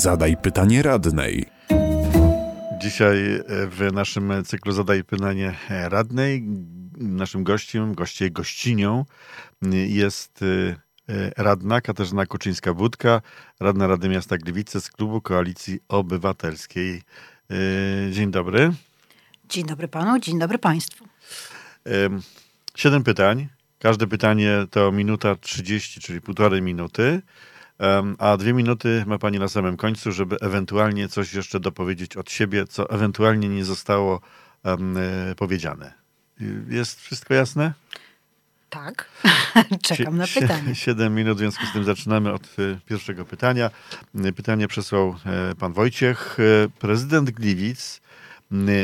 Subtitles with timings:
[0.00, 1.46] Zadaj pytanie radnej.
[2.80, 3.16] Dzisiaj
[3.68, 6.42] w naszym cyklu Zadaj pytanie radnej
[6.98, 9.04] naszym gościem, goście gościnią
[9.72, 10.44] jest
[11.36, 13.20] radna Katarzyna Kuczyńska-Budka,
[13.60, 17.02] radna Rady Miasta Gliwice z klubu Koalicji Obywatelskiej.
[18.10, 18.72] Dzień dobry.
[19.48, 21.04] Dzień dobry panu, dzień dobry państwu.
[22.74, 23.48] Siedem pytań.
[23.78, 27.22] Każde pytanie to minuta 30, czyli półtorej minuty.
[28.18, 32.66] A dwie minuty ma Pani na samym końcu, żeby ewentualnie coś jeszcze dopowiedzieć od siebie,
[32.66, 34.20] co ewentualnie nie zostało
[34.64, 34.98] um,
[35.36, 35.92] powiedziane.
[36.68, 37.72] Jest wszystko jasne?
[38.70, 39.08] Tak.
[39.82, 40.74] Czekam na pytanie.
[40.74, 43.70] Siedem minut, w związku z tym zaczynamy od e, pierwszego pytania.
[44.36, 46.38] Pytanie przesłał e, pan Wojciech.
[46.78, 48.00] Prezydent Gliwic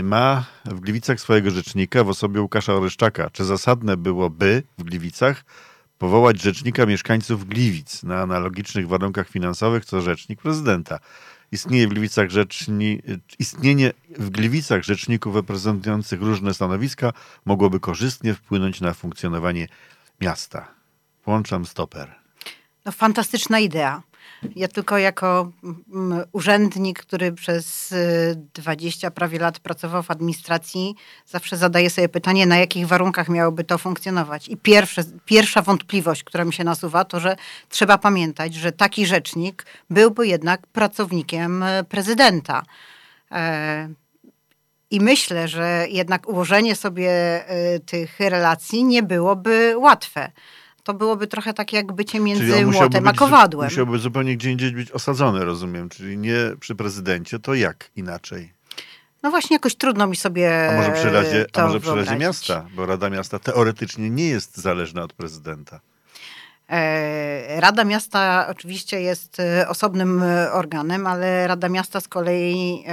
[0.02, 3.30] ma w Gliwicach swojego rzecznika w osobie Łukasza Oryszczaka.
[3.30, 5.44] Czy zasadne byłoby w Gliwicach
[5.98, 10.98] powołać rzecznika mieszkańców Gliwic na analogicznych warunkach finansowych co rzecznik prezydenta.
[11.52, 13.02] Istnieje w Gliwicach rzeczni,
[13.38, 17.12] istnienie w Gliwicach rzeczników reprezentujących różne stanowiska
[17.44, 19.68] mogłoby korzystnie wpłynąć na funkcjonowanie
[20.20, 20.68] miasta.
[21.24, 22.14] Włączam stoper.
[22.84, 24.02] No, fantastyczna idea.
[24.56, 25.52] Ja tylko jako
[25.94, 27.94] mm, urzędnik, który przez
[28.54, 30.94] 20 y, prawie lat pracował w administracji,
[31.26, 34.48] zawsze zadaję sobie pytanie, na jakich warunkach miałoby to funkcjonować.
[34.48, 37.36] I pierwsze, pierwsza wątpliwość, która mi się nasuwa, to że
[37.68, 42.62] trzeba pamiętać, że taki rzecznik byłby jednak pracownikiem y, prezydenta.
[43.32, 43.88] E,
[44.90, 47.10] I myślę, że jednak ułożenie sobie
[47.74, 50.32] y, tych relacji nie byłoby łatwe
[50.86, 53.70] to byłoby trochę tak jak bycie między młotem być, a kowadłem.
[53.70, 55.88] Musiałby zupełnie gdzie indziej być osadzony, rozumiem.
[55.88, 58.52] Czyli nie przy prezydencie, to jak inaczej?
[59.22, 62.66] No właśnie jakoś trudno mi sobie A może przy Radzie, a może przy Radzie Miasta?
[62.74, 65.80] Bo Rada Miasta teoretycznie nie jest zależna od prezydenta.
[66.70, 72.84] E, Rada Miasta oczywiście jest e, osobnym e, organem, ale Rada Miasta z kolei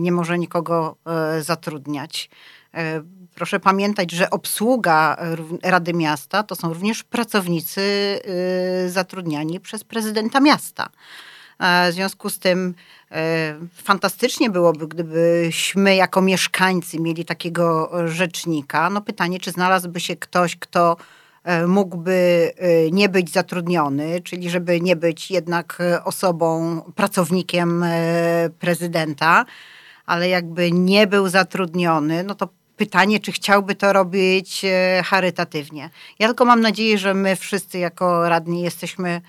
[0.00, 0.96] nie może nikogo
[1.40, 2.30] zatrudniać
[3.34, 5.16] proszę pamiętać, że obsługa
[5.62, 7.80] Rady Miasta to są również pracownicy
[8.86, 10.88] y, zatrudniani przez prezydenta miasta.
[11.60, 12.74] W związku z tym
[13.74, 18.90] fantastycznie byłoby, gdybyśmy jako mieszkańcy mieli takiego rzecznika.
[18.90, 20.96] No pytanie, czy znalazłby się ktoś, kto
[21.66, 22.50] mógłby
[22.92, 27.84] nie być zatrudniony, czyli żeby nie być jednak osobą, pracownikiem
[28.58, 29.44] prezydenta,
[30.06, 35.90] ale jakby nie był zatrudniony, no to pytanie, czy chciałby to robić e, charytatywnie.
[36.18, 39.20] Ja tylko mam nadzieję, że my wszyscy jako radni jesteśmy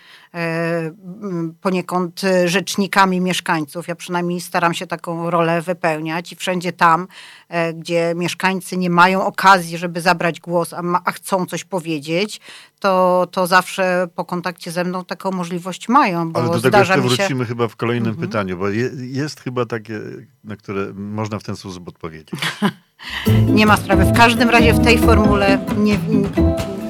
[1.61, 3.87] poniekąd rzecznikami mieszkańców.
[3.87, 7.07] Ja przynajmniej staram się taką rolę wypełniać i wszędzie tam,
[7.49, 12.41] e, gdzie mieszkańcy nie mają okazji, żeby zabrać głos, a, ma, a chcą coś powiedzieć,
[12.79, 16.31] to, to zawsze po kontakcie ze mną taką możliwość mają.
[16.31, 17.47] Bo Ale do tego jeszcze wrócimy się...
[17.47, 18.27] chyba w kolejnym mhm.
[18.27, 19.99] pytaniu, bo je, jest chyba takie,
[20.43, 22.29] na które można w ten sposób odpowiedzieć.
[23.47, 24.05] Nie ma sprawy.
[24.05, 25.97] W każdym razie w tej formule nie,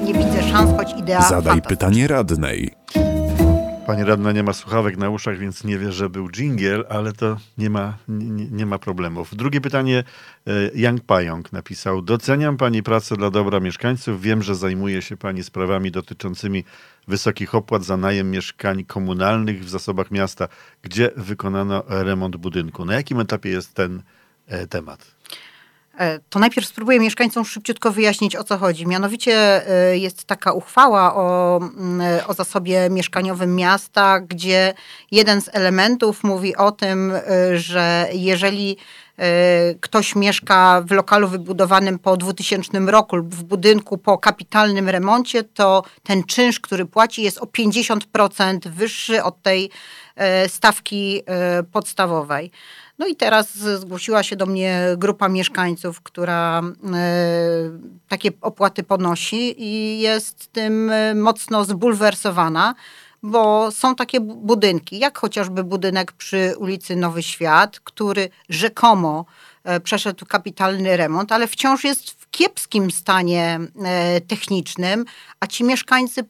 [0.04, 2.75] nie widzę szans, choć idea Zadaj pytanie radnej.
[3.86, 7.36] Pani radna nie ma słuchawek na uszach, więc nie wie, że był dżingiel, ale to
[7.58, 9.36] nie ma, nie, nie ma problemów.
[9.36, 10.04] Drugie pytanie
[10.46, 12.02] e, Yang Pająk napisał.
[12.02, 14.20] Doceniam Pani pracę dla dobra mieszkańców.
[14.20, 16.64] Wiem, że zajmuje się Pani sprawami dotyczącymi
[17.08, 20.48] wysokich opłat za najem mieszkań komunalnych w zasobach miasta.
[20.82, 22.84] Gdzie wykonano remont budynku?
[22.84, 24.02] Na jakim etapie jest ten
[24.46, 25.16] e, temat?
[25.98, 28.86] E, to najpierw spróbuję mieszkańcom szybciutko wyjaśnić, o co chodzi.
[28.86, 34.74] Mianowicie e, jest taka uchwała o, mm, o zasobie mieszkaniowym miasta, gdzie
[35.10, 38.76] jeden z elementów mówi o tym, e, że jeżeli
[39.80, 45.82] ktoś mieszka w lokalu wybudowanym po 2000 roku lub w budynku po kapitalnym remoncie, to
[46.02, 49.70] ten czynsz, który płaci jest o 50% wyższy od tej
[50.48, 51.22] stawki
[51.72, 52.50] podstawowej.
[52.98, 56.64] No i teraz zgłosiła się do mnie grupa mieszkańców, która e,
[58.08, 62.74] takie opłaty ponosi i jest tym e, mocno zbulwersowana
[63.22, 69.24] bo są takie budynki, jak chociażby budynek przy ulicy Nowy Świat, który rzekomo
[69.64, 73.60] e, przeszedł kapitalny remont, ale wciąż jest w kiepskim stanie
[74.28, 75.04] technicznym,
[75.40, 76.24] a ci mieszkańcy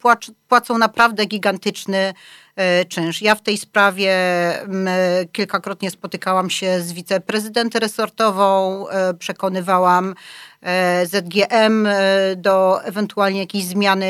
[0.47, 2.13] płacą naprawdę gigantyczny
[2.57, 3.21] E, czynsz.
[3.21, 4.13] Ja w tej sprawie
[5.31, 10.15] kilkakrotnie spotykałam się z wiceprezydent resortową, e, przekonywałam
[10.61, 11.87] e, ZGM
[12.35, 14.07] do ewentualnie jakiejś zmiany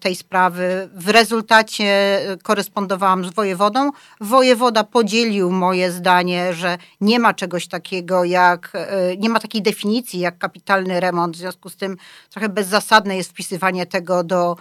[0.00, 0.88] tej sprawy.
[0.94, 3.90] W rezultacie korespondowałam z wojewodą.
[4.20, 8.72] Wojewoda podzielił moje zdanie, że nie ma czegoś takiego jak,
[9.18, 11.36] nie ma takiej definicji jak kapitalny remont.
[11.36, 11.96] W związku z tym
[12.30, 14.56] trochę bezzasadne jest wpisywanie tego do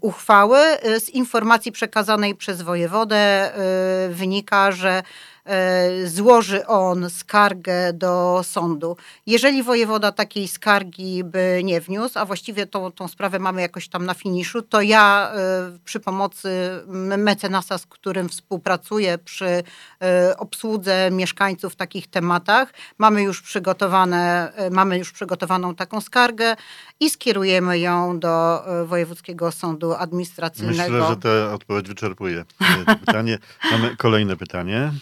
[0.00, 0.58] uchwały.
[0.98, 3.50] Z informacją, informacji przekazanej przez wojewodę
[4.06, 5.02] y, wynika, że
[6.04, 8.96] złoży on skargę do sądu.
[9.26, 14.06] Jeżeli wojewoda takiej skargi by nie wniósł, a właściwie tą, tą sprawę mamy jakoś tam
[14.06, 15.32] na finiszu, to ja
[15.76, 16.48] y, przy pomocy
[17.18, 24.98] mecenasa, z którym współpracuję przy y, obsłudze mieszkańców w takich tematach, mamy już przygotowane, mamy
[24.98, 26.56] już przygotowaną taką skargę
[27.00, 30.92] i skierujemy ją do Wojewódzkiego Sądu Administracyjnego.
[30.92, 32.44] Myślę, że ta odpowiedź wyczerpuje
[32.88, 33.38] e, pytanie.
[33.70, 34.92] Mamy kolejne pytanie.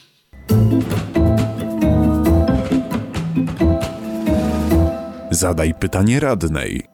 [5.31, 6.87] Zadaj pytanie radnej.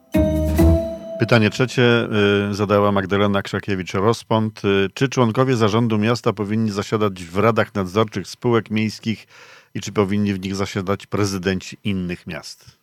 [1.19, 2.07] Pytanie trzecie
[2.51, 4.65] y, zadała Magdalena Krzakiewicz-Rospont.
[4.65, 9.27] Y, Czy członkowie zarządu miasta powinni zasiadać w radach nadzorczych spółek miejskich
[9.73, 12.82] i czy powinni w nich zasiadać prezydenci innych miast?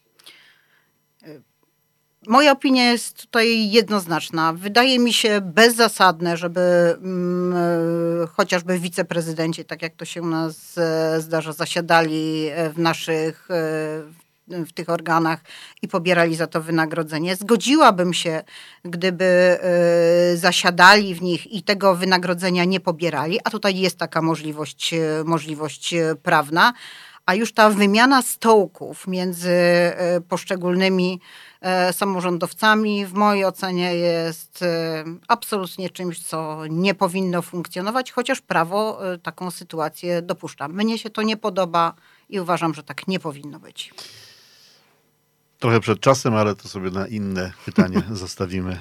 [2.27, 4.53] Moja opinia jest tutaj jednoznaczna.
[4.53, 7.55] Wydaje mi się bezzasadne, żeby mm,
[8.23, 13.49] e, chociażby wiceprezydenci, tak jak to się u nas e, zdarza, zasiadali e, w naszych
[14.67, 15.41] w tych organach
[15.83, 17.37] i pobierali za to wynagrodzenie.
[17.37, 18.43] Zgodziłabym się,
[18.85, 19.59] gdyby
[20.35, 24.95] zasiadali w nich i tego wynagrodzenia nie pobierali, a tutaj jest taka możliwość,
[25.25, 26.73] możliwość prawna.
[27.27, 31.21] A już ta wymiana stołków między e, poszczególnymi
[31.61, 39.01] e, samorządowcami w mojej ocenie jest e, absolutnie czymś, co nie powinno funkcjonować, chociaż prawo
[39.23, 40.69] taką sytuację dopuszcza.
[40.69, 41.95] Mnie się to nie podoba
[42.29, 43.95] i uważam, że tak nie powinno być.
[45.59, 48.81] Trochę przed czasem, ale to sobie na inne pytanie zostawimy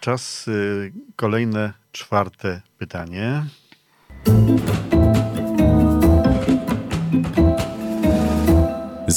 [0.00, 0.46] czas.
[1.16, 3.46] Kolejne, czwarte pytanie.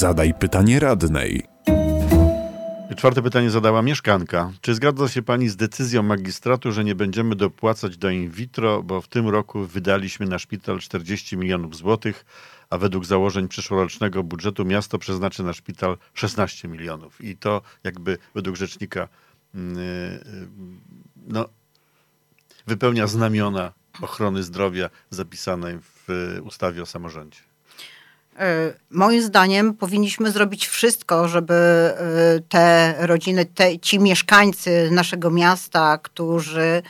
[0.02, 1.44] Zadaj pytanie radnej.
[2.98, 4.52] Czwarte pytanie zadała mieszkanka.
[4.62, 9.02] Czy zgadza się pani z decyzją magistratu, że nie będziemy dopłacać do in vitro, bo
[9.02, 12.26] w tym roku wydaliśmy na szpital 40 milionów złotych,
[12.70, 17.22] a według założeń przyszłorocznego budżetu miasto przeznaczy na szpital 16 milionów.
[17.22, 19.08] I to jakby według rzecznika
[19.56, 20.48] mm, y,
[21.28, 21.46] no,
[22.68, 27.51] wypełnia znamiona ochrony zdrowia zapisanej w y, ustawie o samorządzie.
[28.42, 31.94] E, Moim zdaniem powinniśmy zrobić wszystko, żeby e,
[32.50, 36.82] te rodziny, te, ci mieszkańcy naszego miasta, którzy,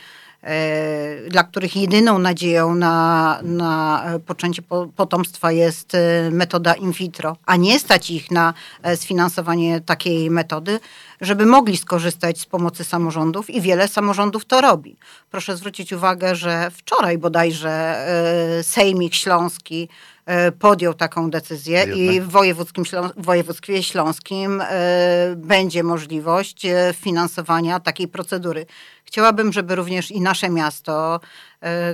[0.42, 5.92] e, dla których jedyną nadzieją na, na poczęcie po- potomstwa jest
[6.30, 8.54] metoda in vitro, a nie stać ich na
[8.96, 10.80] sfinansowanie takiej metody,
[11.22, 14.96] żeby mogli skorzystać z pomocy samorządów i wiele samorządów to robi.
[15.30, 19.88] Proszę zwrócić uwagę, że wczoraj bodajże e, Sejmik Śląski
[20.26, 22.28] e, podjął taką decyzję i Jednak.
[22.28, 22.84] w wojewódzkim
[23.16, 24.66] województwie śląskim e,
[25.36, 28.66] będzie możliwość finansowania takiej procedury.
[29.04, 31.20] Chciałabym, żeby również i nasze miasto,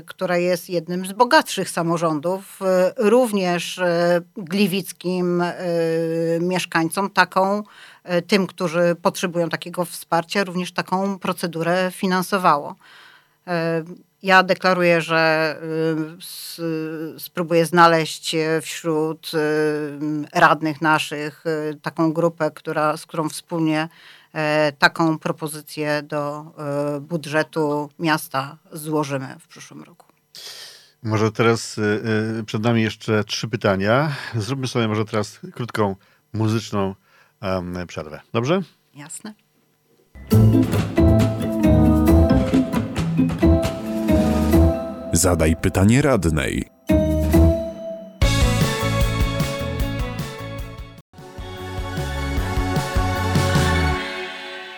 [0.06, 2.60] które jest jednym z bogatszych samorządów,
[2.96, 3.80] również
[4.36, 5.42] gliwickim
[6.40, 7.62] mieszkańcom taką,
[8.26, 12.74] tym, którzy potrzebują takiego wsparcia, również taką procedurę finansowało.
[13.46, 13.84] E,
[14.22, 15.56] Ja deklaruję, że
[16.18, 16.60] s-
[17.18, 19.30] spróbuję znaleźć e, wśród
[20.34, 21.44] radnych naszych
[21.82, 23.88] taką grupę, która, z którą wspólnie
[24.34, 26.44] e, taką propozycję do
[26.96, 30.06] e, budżetu miasta złożymy w przyszłym roku.
[31.02, 31.76] Może teraz
[32.46, 34.12] przed nami jeszcze trzy pytania.
[34.36, 35.96] Zróbmy sobie może teraz krótką
[36.32, 36.94] muzyczną
[37.86, 38.20] przerwę.
[38.32, 38.62] Dobrze?
[38.94, 39.34] Jasne?
[45.12, 46.68] Zadaj pytanie radnej.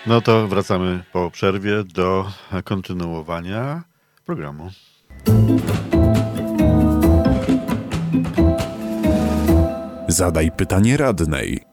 [0.06, 2.26] No to wracamy po przerwie do
[2.64, 3.82] kontynuowania
[4.24, 4.70] programu.
[10.08, 11.69] Zadaj pytanie radnej.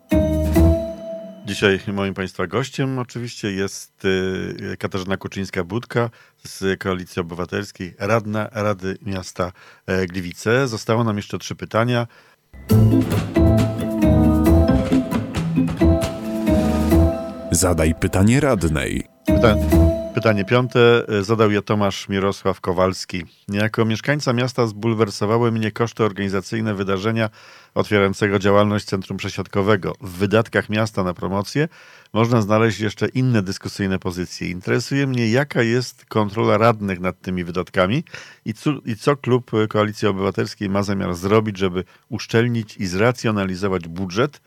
[1.48, 6.10] Dzisiaj moim Państwa gościem oczywiście jest y, Katarzyna Kuczyńska-Budka
[6.44, 9.52] z Koalicji Obywatelskiej, radna Rady Miasta
[9.86, 10.68] e, Gliwice.
[10.68, 12.08] Zostało nam jeszcze trzy pytania.
[17.52, 19.08] Zadaj pytanie radnej.
[19.26, 19.56] Pyta
[20.18, 23.26] pytanie piąte e, zadał je Tomasz Mirosław Kowalski.
[23.48, 27.30] Jako mieszkańca miasta zbulwersowały mnie koszty organizacyjne wydarzenia
[27.74, 29.94] otwierającego działalność Centrum Przesiadkowego.
[30.02, 31.68] W wydatkach miasta na promocję
[32.14, 34.50] można znaleźć jeszcze inne dyskusyjne pozycje.
[34.50, 38.04] Interesuje mnie, jaka jest kontrola radnych nad tymi wydatkami
[38.46, 44.42] i co, i co klub Koalicji Obywatelskiej ma zamiar zrobić, żeby uszczelnić i zracjonalizować budżet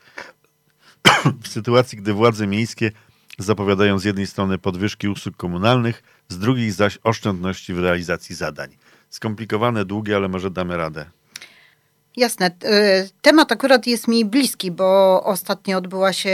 [1.42, 2.92] w sytuacji, gdy władze miejskie
[3.42, 8.76] zapowiadają z jednej strony podwyżki usług komunalnych, z drugiej zaś oszczędności w realizacji zadań.
[9.10, 11.06] Skomplikowane, długie, ale może damy radę.
[12.16, 12.46] Jasne.
[12.46, 16.30] Y, temat akurat jest mi bliski, bo ostatnio odbyła się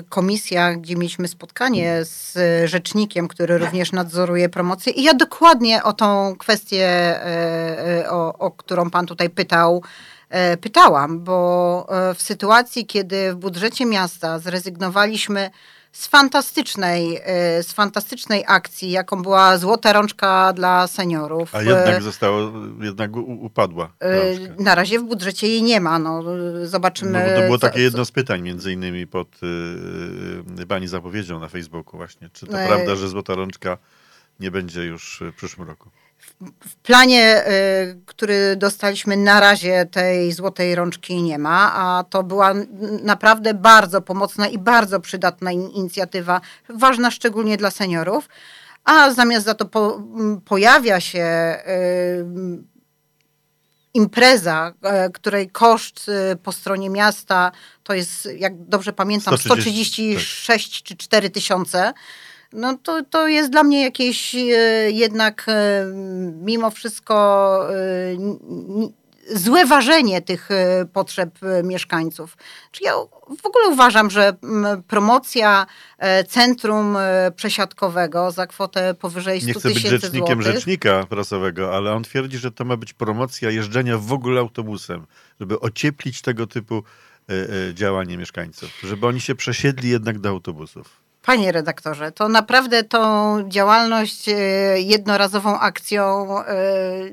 [0.00, 2.38] y, komisja, gdzie mieliśmy spotkanie z
[2.70, 4.92] rzecznikiem, który również nadzoruje promocję.
[4.92, 7.16] I ja dokładnie o tą kwestię,
[8.00, 9.82] y, o, o którą pan tutaj pytał,
[10.60, 15.50] pytałam, bo w sytuacji, kiedy w budżecie miasta zrezygnowaliśmy
[15.96, 17.16] z fantastycznej,
[17.58, 21.54] y, z fantastycznej akcji, jaką była Złota Rączka dla seniorów.
[21.54, 23.84] A jednak zostało, jednak upadła.
[23.86, 24.62] Y, rączka.
[24.62, 25.98] Na razie w budżecie jej nie ma.
[25.98, 26.22] No,
[26.64, 27.26] zobaczymy.
[27.30, 29.28] No, to było takie jedno z pytań, między innymi pod
[30.62, 32.28] y, pani zapowiedzią na Facebooku właśnie.
[32.32, 33.78] Czy to prawda, że Złota Rączka
[34.40, 35.90] nie będzie już w przyszłym roku?
[36.40, 42.54] W planie, y, który dostaliśmy na razie tej złotej rączki nie ma, a to była
[43.02, 48.28] naprawdę bardzo pomocna i bardzo przydatna inicjatywa, ważna szczególnie dla seniorów.
[48.84, 50.02] A zamiast za to po,
[50.44, 52.26] pojawia się y,
[53.94, 54.72] impreza,
[55.06, 56.10] y, której koszt
[56.42, 57.52] po stronie miasta
[57.82, 60.88] to jest, jak dobrze pamiętam, 130, 136 tak.
[60.88, 61.92] czy 4 tysiące
[62.52, 64.38] no to, to jest dla mnie jakieś e,
[64.90, 65.86] jednak e,
[66.42, 70.48] mimo wszystko e, złe ważenie tych
[70.92, 72.36] potrzeb mieszkańców.
[72.72, 72.92] Czy ja
[73.42, 74.32] w ogóle uważam, że
[74.88, 75.66] promocja
[76.28, 76.96] centrum
[77.36, 82.02] przesiadkowego za kwotę powyżej 100 tysięcy Nie chcę być rzecznikiem złotych, rzecznika prasowego, ale on
[82.02, 85.06] twierdzi, że to ma być promocja jeżdżenia w ogóle autobusem,
[85.40, 86.82] żeby ocieplić tego typu
[87.74, 91.05] działanie mieszkańców, żeby oni się przesiedli jednak do autobusów.
[91.26, 94.32] Panie redaktorze, to naprawdę tą działalność e,
[94.80, 97.10] jednorazową akcją e, e,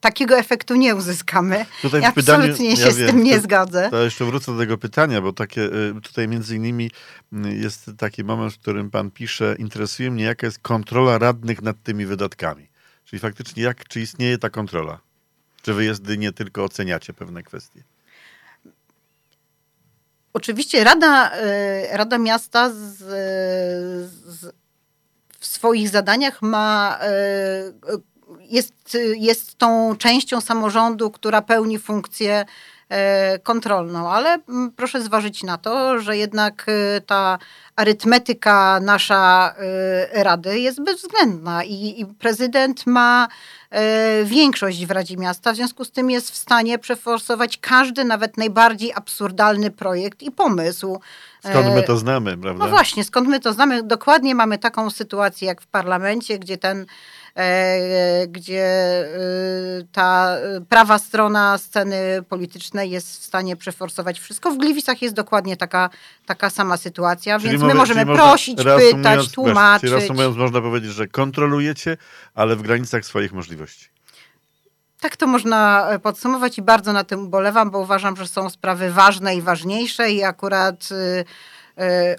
[0.00, 1.66] takiego efektu nie uzyskamy.
[1.82, 3.88] Tutaj ja absolutnie się ja z wiem, tym nie to, zgodzę.
[3.90, 5.70] To jeszcze wrócę do tego pytania, bo takie,
[6.02, 6.90] tutaj między innymi
[7.32, 12.06] jest taki moment, w którym pan pisze, interesuje mnie jaka jest kontrola radnych nad tymi
[12.06, 12.68] wydatkami.
[13.04, 15.00] Czyli faktycznie jak, czy istnieje ta kontrola?
[15.62, 17.82] Czy wy jedynie tylko oceniacie pewne kwestie?
[20.32, 22.98] Oczywiście Rada, e, Rada Miasta z,
[24.26, 24.54] z,
[25.38, 27.12] w swoich zadaniach ma, e,
[28.40, 32.44] jest, jest tą częścią samorządu, która pełni funkcję e,
[33.42, 34.38] kontrolną, ale
[34.76, 36.66] proszę zważyć na to, że jednak
[37.06, 37.38] ta
[37.76, 39.54] arytmetyka nasza
[40.12, 43.28] Rady jest bezwzględna i, i prezydent ma
[43.72, 48.36] E, większość w Radzie Miasta, w związku z tym jest w stanie przeforsować każdy, nawet
[48.36, 51.00] najbardziej absurdalny projekt i pomysł.
[51.40, 52.64] Skąd my e, to znamy, prawda?
[52.64, 53.82] No właśnie, skąd my to znamy?
[53.82, 56.86] Dokładnie mamy taką sytuację jak w parlamencie, gdzie ten E,
[58.28, 59.08] gdzie e,
[59.92, 60.36] ta
[60.68, 61.96] prawa strona sceny
[62.28, 64.50] politycznej jest w stanie przeforsować wszystko.
[64.50, 65.90] W Gliwicach jest dokładnie taka,
[66.26, 69.90] taka sama sytuacja, czyli więc my możemy prosić, pytać, tłumaczyć.
[69.90, 71.96] Czyli reasumując, można powiedzieć, że kontrolujecie,
[72.34, 73.88] ale w granicach swoich możliwości.
[75.00, 79.36] Tak to można podsumować i bardzo na tym ubolewam, bo uważam, że są sprawy ważne
[79.36, 81.24] i ważniejsze i akurat y, E,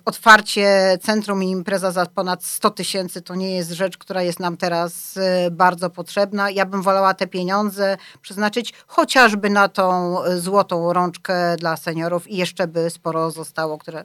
[0.06, 4.58] otwarcie centrum i impreza za ponad 100 tysięcy to nie jest rzecz, która jest nam
[4.58, 6.50] teraz e, bardzo potrzebna.
[6.50, 12.68] Ja bym wolała te pieniądze przeznaczyć chociażby na tą złotą rączkę dla seniorów i jeszcze
[12.68, 14.04] by sporo zostało które,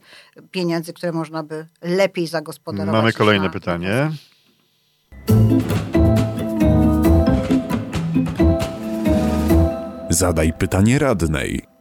[0.50, 3.00] pieniędzy, które można by lepiej zagospodarować.
[3.00, 3.52] Mamy kolejne na...
[3.52, 4.10] pytanie.
[10.10, 11.77] Zadaj pytanie radnej.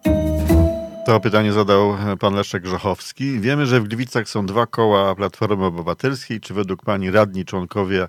[1.07, 3.39] To pytanie zadał e, pan Leszek Grzechowski.
[3.39, 6.41] Wiemy, że w Gliwicach są dwa koła Platformy Obywatelskiej.
[6.41, 8.07] Czy według pani radni członkowie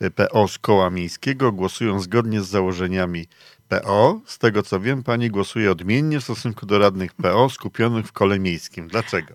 [0.00, 3.26] e, PO z koła miejskiego głosują zgodnie z założeniami
[3.68, 4.20] PO?
[4.26, 8.38] Z tego co wiem, pani głosuje odmiennie w stosunku do radnych PO skupionych w kole
[8.38, 8.88] miejskim.
[8.88, 9.34] Dlaczego?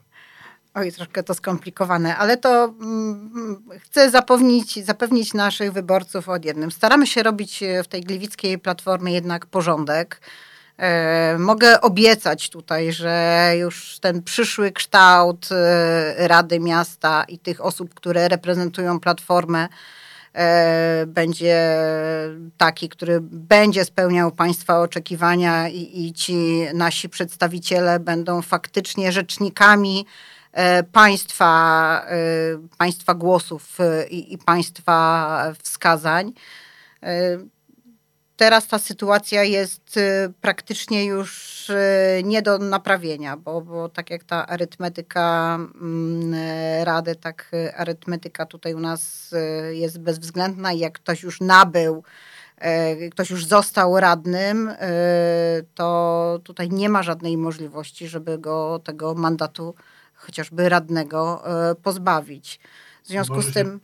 [0.73, 6.71] Oj, troszkę to skomplikowane, ale to mm, chcę zapewnić, zapewnić naszych wyborców o jednym.
[6.71, 10.21] Staramy się robić w tej gliwickiej platformie jednak porządek.
[10.77, 17.93] E, mogę obiecać tutaj, że już ten przyszły kształt e, Rady Miasta i tych osób,
[17.93, 19.67] które reprezentują Platformę,
[20.33, 21.77] e, będzie
[22.57, 30.05] taki, który będzie spełniał Państwa oczekiwania i, i ci nasi przedstawiciele będą faktycznie rzecznikami
[30.91, 32.05] państwa,
[32.77, 33.77] państwa głosów
[34.09, 36.33] i, i państwa wskazań
[38.43, 41.75] teraz ta sytuacja jest y, praktycznie już y,
[42.23, 46.35] nie do naprawienia, bo, bo tak jak ta arytmetyka mm,
[46.83, 52.03] Rady, tak arytmetyka tutaj u nas y, jest bezwzględna i jak ktoś już nabył,
[53.11, 54.71] ktoś już został radnym,
[55.75, 59.75] to tutaj nie ma żadnej możliwości, żeby go tego mandatu
[60.13, 61.43] chociażby radnego
[61.83, 62.59] pozbawić.
[63.03, 63.79] W związku z tym.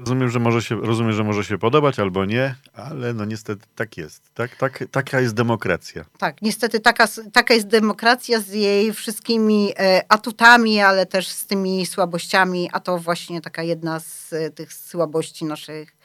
[0.00, 3.96] Rozumiem, że może się, rozumiem, że może się podobać albo nie, ale no niestety tak
[3.96, 4.34] jest.
[4.34, 6.04] Tak, tak, taka jest demokracja.
[6.18, 11.86] Tak, niestety taka, taka jest demokracja z jej wszystkimi e, atutami, ale też z tymi
[11.86, 15.96] słabościami, a to właśnie taka jedna z e, tych słabości naszych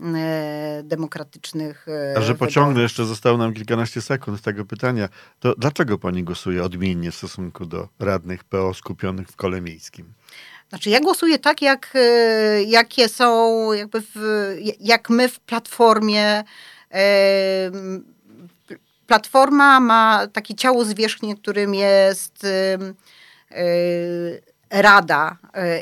[0.00, 1.86] e, demokratycznych.
[2.16, 5.08] A że pociągnę, jeszcze zostało nam kilkanaście sekund tego pytania,
[5.40, 10.12] to dlaczego pani głosuje odmiennie w stosunku do radnych PO skupionych w kole miejskim?
[10.70, 14.16] Znaczy ja głosuję tak, jak, e, jakie są, jakby w,
[14.80, 16.44] jak my w platformie.
[16.94, 17.04] E,
[19.06, 22.78] platforma ma taki ciało zwierzchnie, którym jest e,
[24.70, 25.36] rada.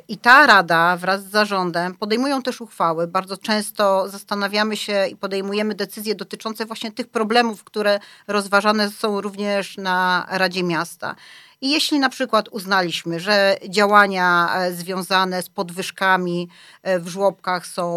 [0.09, 3.07] I ta rada wraz z zarządem podejmują też uchwały.
[3.07, 9.77] Bardzo często zastanawiamy się i podejmujemy decyzje dotyczące właśnie tych problemów, które rozważane są również
[9.77, 11.15] na Radzie Miasta.
[11.61, 16.49] I jeśli na przykład uznaliśmy, że działania e, związane z podwyżkami
[16.83, 17.95] e, w żłobkach są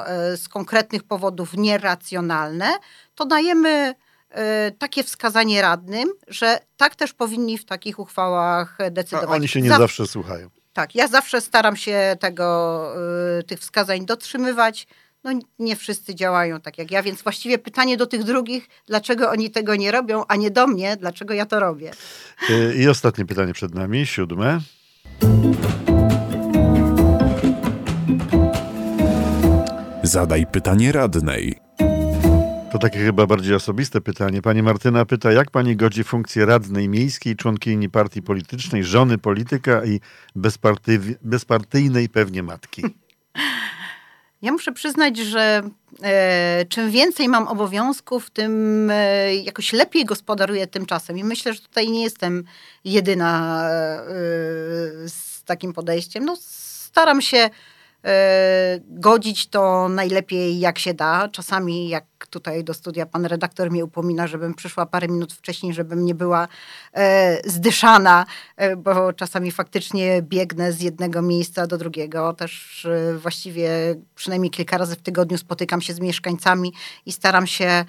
[0.00, 2.74] e, z konkretnych powodów nieracjonalne,
[3.14, 3.94] to dajemy
[4.78, 9.30] takie wskazanie radnym, że tak też powinni w takich uchwałach decydować.
[9.30, 10.50] A oni się nie zawsze słuchają.
[10.72, 12.88] Tak, ja zawsze staram się tego,
[13.46, 14.86] tych wskazań dotrzymywać
[15.24, 19.50] no nie wszyscy działają tak jak ja, więc właściwie pytanie do tych drugich, dlaczego oni
[19.50, 21.90] tego nie robią, a nie do mnie, dlaczego ja to robię.
[22.50, 24.60] Y, I ostatnie pytanie przed nami, siódme.
[30.02, 31.58] Zadaj pytanie radnej.
[32.72, 34.42] To takie chyba bardziej osobiste pytanie.
[34.42, 40.00] Pani Martyna pyta, jak pani godzi funkcję radnej miejskiej, członkini partii politycznej, żony polityka i
[41.22, 42.82] bezpartyjnej pewnie matki?
[44.44, 45.62] Ja muszę przyznać, że
[46.02, 51.18] e, czym więcej mam obowiązków, tym e, jakoś lepiej gospodaruję tym czasem.
[51.18, 52.44] I myślę, że tutaj nie jestem
[52.84, 54.08] jedyna e,
[55.08, 56.24] z takim podejściem.
[56.24, 57.50] No, staram się
[58.88, 61.28] godzić to najlepiej jak się da.
[61.28, 66.04] Czasami jak tutaj do studia pan redaktor mnie upomina, żebym przyszła parę minut wcześniej, żebym
[66.04, 66.48] nie była
[66.92, 68.26] e, zdyszana,
[68.56, 72.32] e, bo czasami faktycznie biegnę z jednego miejsca do drugiego.
[72.32, 73.70] Też e, właściwie
[74.14, 76.72] przynajmniej kilka razy w tygodniu spotykam się z mieszkańcami
[77.06, 77.84] i staram się e,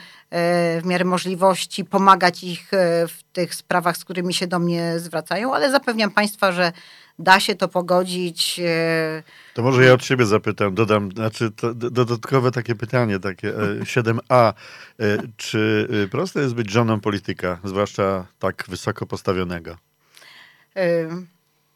[0.82, 5.56] w miarę możliwości pomagać ich e, w tych sprawach, z którymi się do mnie zwracają,
[5.56, 6.71] ale zapewniam państwa, że
[7.19, 8.60] da się to pogodzić.
[8.60, 13.54] E, to może ja od siebie zapytam, dodam, znaczy dodatkowe takie pytanie, takie
[13.93, 14.54] 7a.
[15.00, 19.78] E, czy e, proste jest być żoną polityka, zwłaszcza tak wysoko postawionego?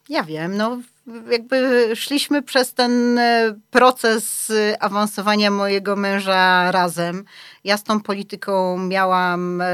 [0.10, 0.78] Ja wiem, no
[1.32, 7.26] jakby szliśmy przez ten e, proces e, awansowania mojego męża razem.
[7.64, 9.68] Ja z tą polityką miałam e,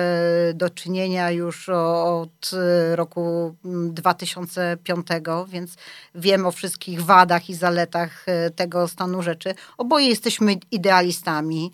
[0.54, 2.52] do czynienia już od
[2.96, 5.08] roku 2005,
[5.48, 5.76] więc
[6.16, 9.56] wiem o wszystkich wadach i zaletach tego stanu rzeczy.
[9.78, 11.72] Oboje jesteśmy idealistami.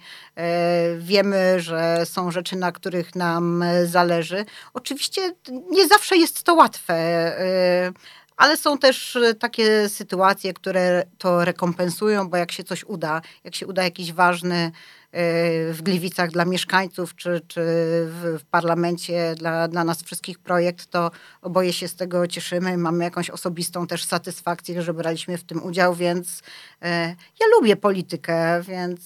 [0.97, 4.45] Wiemy, że są rzeczy, na których nam zależy.
[4.74, 5.36] Oczywiście
[5.69, 6.95] nie zawsze jest to łatwe
[8.38, 13.56] ale są też e, takie sytuacje, które to rekompensują, bo jak się coś uda, jak
[13.56, 14.72] się uda jakiś ważny e,
[15.74, 17.62] w Gliwicach dla mieszkańców, czy, czy
[18.06, 22.78] w, parlamencie dla, dla nas wszystkich projekt, to oboje się z tego cieszymy.
[22.78, 26.41] Mamy jakąś osobistą też satysfakcję, że braliśmy w tym udział, więc
[26.82, 27.08] e,
[27.39, 29.02] ja lubię politykę, więc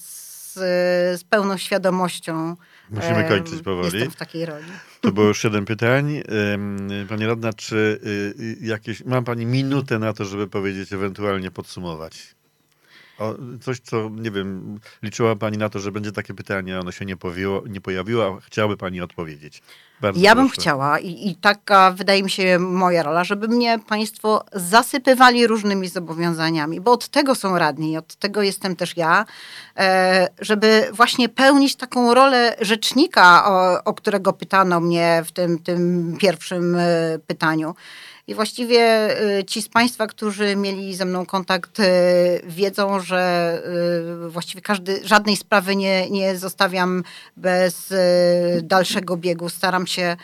[1.16, 2.56] z pełną świadomością.
[2.90, 3.94] Musimy kończyć powoli.
[3.94, 4.64] Jestem w takiej roli.
[5.00, 6.22] To było już siedem pytań.
[7.08, 12.36] Pani radna, czy y, y, jakieś, ma Pani minutę na to, żeby powiedzieć, ewentualnie podsumować?
[13.18, 17.04] O, coś, co, nie wiem, liczyła Pani na to, że będzie takie pytanie, ono się
[17.04, 19.62] nie, pojawiło, nie pojawiło, a chciałaby Pani odpowiedzieć.
[20.00, 24.44] Bardzo ja bym chciała i, i, taka wydaje mi się moja rola, żeby mnie Państwo
[24.52, 29.24] zasypywali różnymi zobowiązaniami, bo od tego są radni, od tego jestem też ja,
[29.76, 36.14] e, żeby właśnie pełnić taką rolę rzecznika, o, o którego pytano mnie w tym, tym
[36.20, 37.74] pierwszym e, pytaniu.
[38.28, 41.84] I właściwie y, ci z Państwa, którzy mieli ze mną kontakt, y,
[42.44, 43.62] wiedzą, że
[44.26, 47.02] y, właściwie każdy, żadnej sprawy nie, nie zostawiam
[47.36, 47.94] bez
[48.62, 49.48] dalszego biegu.
[49.48, 50.16] Staram się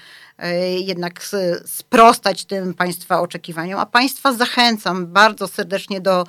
[0.79, 1.21] jednak
[1.66, 6.25] sprostać tym Państwa oczekiwaniom, a Państwa zachęcam bardzo serdecznie do,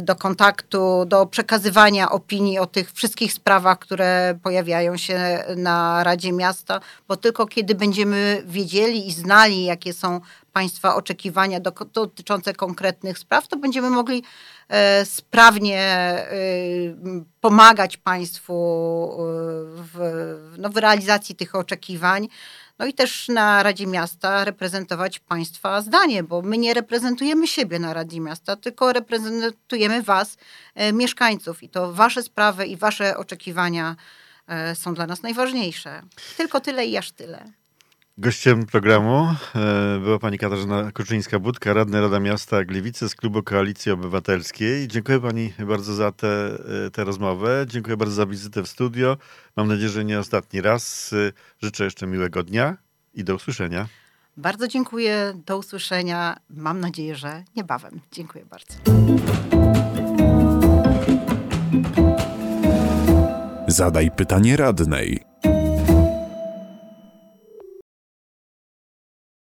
[0.00, 6.80] do kontaktu, do przekazywania opinii o tych wszystkich sprawach, które pojawiają się na Radzie Miasta,
[7.08, 10.20] bo tylko kiedy będziemy wiedzieli i znali, jakie są
[10.52, 14.22] Państwa oczekiwania do, dotyczące konkretnych spraw, to będziemy mogli
[14.68, 16.26] e, sprawnie e,
[17.40, 19.16] pomagać Państwu e,
[19.76, 19.98] w,
[20.58, 22.28] no, w realizacji tych oczekiwań.
[22.80, 27.94] No i też na Radzie Miasta reprezentować Państwa zdanie, bo my nie reprezentujemy siebie na
[27.94, 30.36] Radzie Miasta, tylko reprezentujemy Was,
[30.74, 31.62] e, mieszkańców.
[31.62, 33.96] I to Wasze sprawy i Wasze oczekiwania
[34.46, 36.02] e, są dla nas najważniejsze.
[36.36, 37.52] Tylko tyle i aż tyle.
[38.20, 44.88] Gościem programu e, była pani Katarzyna Kuczyńska-Budka, radna Rada Miasta Gliwice z Klubu Koalicji Obywatelskiej.
[44.88, 46.58] Dziękuję pani bardzo za tę
[46.92, 47.64] te rozmowę.
[47.68, 49.16] Dziękuję bardzo za wizytę w studio.
[49.56, 51.12] Mam nadzieję, że nie ostatni raz.
[51.12, 52.76] E, Życzę jeszcze miłego dnia
[53.14, 53.88] i do usłyszenia.
[54.36, 55.34] Bardzo dziękuję.
[55.46, 56.36] Do usłyszenia.
[56.50, 58.00] Mam nadzieję, że niebawem.
[58.12, 58.74] Dziękuję bardzo.
[63.68, 65.29] Zadaj pytanie radnej.